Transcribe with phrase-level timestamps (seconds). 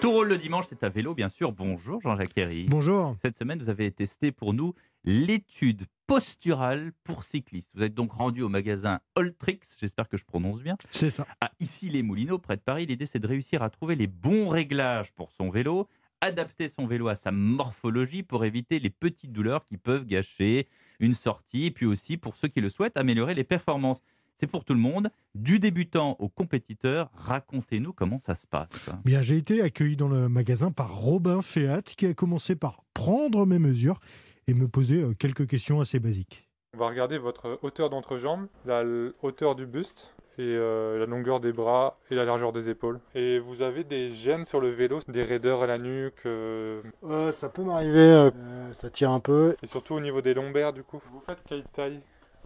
[0.00, 1.52] Tout roule le dimanche, c'est à vélo, bien sûr.
[1.52, 2.66] Bonjour Jean-Jacques Herry.
[2.68, 3.16] Bonjour.
[3.20, 4.74] Cette semaine, vous avez testé pour nous
[5.04, 7.72] l'étude posturale pour cyclistes.
[7.74, 11.26] Vous êtes donc rendu au magasin Alltrix, j'espère que je prononce bien, C'est ça.
[11.42, 12.86] à Issy-les-Moulineaux, près de Paris.
[12.86, 15.86] L'idée, c'est de réussir à trouver les bons réglages pour son vélo,
[16.22, 20.66] adapter son vélo à sa morphologie pour éviter les petites douleurs qui peuvent gâcher
[20.98, 24.00] une sortie, et puis aussi, pour ceux qui le souhaitent, améliorer les performances.
[24.40, 27.10] C'est pour tout le monde, du débutant au compétiteur.
[27.14, 28.70] Racontez-nous comment ça se passe.
[29.04, 33.44] Bien, j'ai été accueilli dans le magasin par Robin Féat qui a commencé par prendre
[33.44, 34.00] mes mesures
[34.46, 36.48] et me poser euh, quelques questions assez basiques.
[36.74, 38.82] On va regarder votre hauteur d'entrejambe, la
[39.20, 42.98] hauteur du buste et euh, la longueur des bras et la largeur des épaules.
[43.14, 46.80] Et vous avez des gènes sur le vélo, des raideurs à la nuque euh,
[47.32, 48.30] ça peut m'arriver,
[48.72, 49.54] ça tire un peu.
[49.62, 51.02] et surtout au niveau des lombaires du coup.
[51.12, 52.00] Vous faites quelle taille?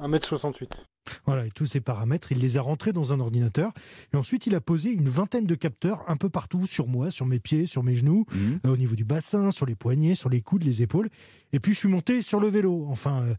[0.00, 0.84] 1m68.
[1.26, 3.72] Voilà, et tous ces paramètres, il les a rentrés dans un ordinateur.
[4.12, 7.26] Et ensuite, il a posé une vingtaine de capteurs un peu partout sur moi, sur
[7.26, 8.60] mes pieds, sur mes genoux, Mhm.
[8.66, 11.08] euh, au niveau du bassin, sur les poignets, sur les coudes, les épaules.
[11.52, 12.86] Et puis, je suis monté sur le vélo.
[12.90, 13.34] Enfin, euh,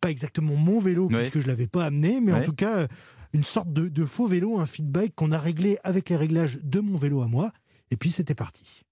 [0.00, 1.18] pas exactement mon vélo, Ouais.
[1.18, 2.88] puisque je ne l'avais pas amené, mais en tout cas, euh,
[3.32, 6.80] une sorte de, de faux vélo, un feedback qu'on a réglé avec les réglages de
[6.80, 7.52] mon vélo à moi.
[7.90, 8.82] Et puis, c'était parti.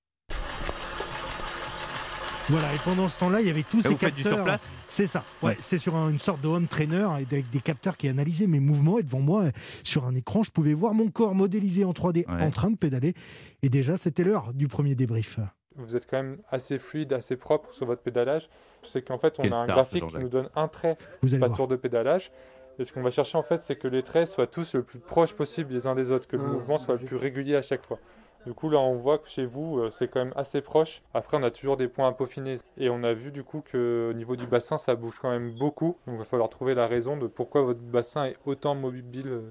[2.49, 4.59] Voilà, et pendant ce temps-là, il y avait tous Et ces capteurs.
[4.89, 5.57] C'est ça, ouais, Ouais.
[5.61, 8.99] c'est sur un- une sorte de home trainer avec des capteurs qui analysaient mes mouvements
[8.99, 9.45] et devant moi,
[9.85, 12.43] sur un écran, je pouvais voir mon corps modélisé en 3D Ouais.
[12.43, 13.15] en train de pédaler.
[13.63, 15.39] Et déjà, c'était l'heure du premier débrief.
[15.77, 18.51] Vous êtes quand même assez fluide, assez propre sur votre pédalage.
[18.83, 21.39] C'est qu'en fait on Quelle a un star, graphique qui nous donne un trait Vous
[21.39, 22.31] par tour de pédalage.
[22.79, 24.99] Et ce qu'on va chercher en fait c'est que les traits soient tous le plus
[24.99, 27.63] proches possible les uns des autres, que le Ah, mouvement soit le plus régulier à
[27.63, 27.99] chaque fois.
[28.47, 31.03] Du coup là on voit que chez vous euh, c'est quand même assez proche.
[31.15, 32.57] Après on a toujours des points à peaufiner.
[32.77, 35.97] Et on a vu du coup qu'au niveau du bassin ça bouge quand même beaucoup.
[36.07, 39.23] Donc il va falloir trouver la raison de pourquoi votre bassin est autant mobile.
[39.27, 39.49] euh,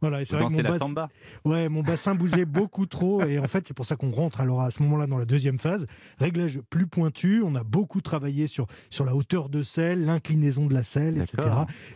[0.00, 1.08] Voilà, et c'est vrai que mon, la bas- samba
[1.44, 3.22] ouais, mon bassin bougeait beaucoup trop.
[3.24, 5.58] Et en fait, c'est pour ça qu'on rentre alors à ce moment-là dans la deuxième
[5.58, 5.86] phase.
[6.18, 7.42] Réglage plus pointu.
[7.44, 11.48] On a beaucoup travaillé sur, sur la hauteur de selle, l'inclinaison de la selle, etc.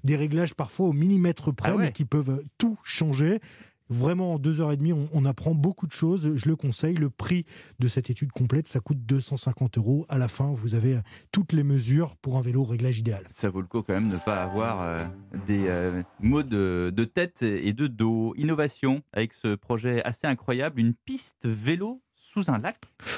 [0.03, 1.83] Des réglages parfois au millimètre près, Ah ouais.
[1.85, 3.41] mais qui peuvent euh, tout changer.
[3.89, 6.33] Vraiment, en deux heures et demie, on, apprend beaucoup de choses.
[6.37, 6.95] Je le conseille.
[6.95, 7.45] Le prix
[7.79, 10.07] de cette étude complète, ça coûte 250 euros.
[10.09, 11.01] À la fin, vous avez euh,
[11.31, 13.25] toutes les mesures pour un vélo réglage idéal.
[13.31, 15.05] Ça vaut le coup quand même de ne pas avoir euh,
[15.47, 18.35] des euh, maux de tête et de dos.
[18.37, 22.77] Innovation avec ce projet assez incroyable, une piste vélo sous un lac.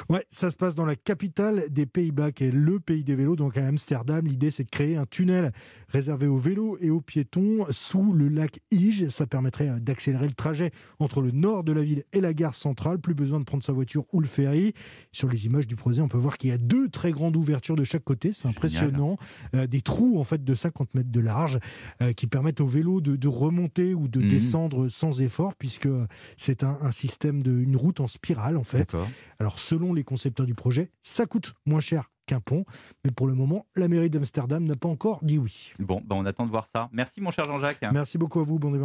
[0.08, 3.36] Ouais, ça se passe dans la capitale des Pays-Bas, qui est le pays des vélos,
[3.36, 4.26] donc à Amsterdam.
[4.26, 5.52] L'idée, c'est de créer un tunnel
[5.88, 9.08] réservé aux vélos et aux piétons sous le lac Ige.
[9.08, 12.54] Ça permettrait euh, d'accélérer le trajet entre le nord de la ville et la gare
[12.54, 12.98] centrale.
[12.98, 14.72] Plus besoin de prendre sa voiture ou le ferry.
[15.12, 17.76] Sur les images du projet, on peut voir qu'il y a deux très grandes ouvertures
[17.76, 18.32] de chaque côté.
[18.32, 18.56] C'est Génial.
[18.56, 19.16] impressionnant.
[19.54, 21.58] Euh, des trous, en fait, de 50 mètres de large
[22.02, 24.28] euh, qui permettent aux vélos de, de remonter ou de Mhm.
[24.28, 25.88] descendre sans effort, puisque
[26.36, 28.94] c'est un, un système de une route en spirale, en fait.
[29.38, 32.64] Alors, selon les concepteurs du projet, ça coûte moins cher qu'un pont.
[33.04, 35.72] Mais pour le moment, la mairie d'Amsterdam n'a pas encore dit oui.
[35.78, 36.88] Bon, ben on attend de voir ça.
[36.92, 37.84] Merci mon cher Jean-Jacques.
[37.92, 38.58] Merci beaucoup à vous.
[38.58, 38.82] Bon dimanche.